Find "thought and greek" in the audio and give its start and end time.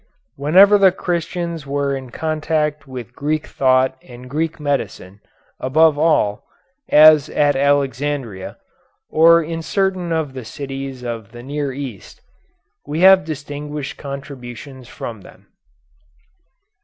3.45-4.59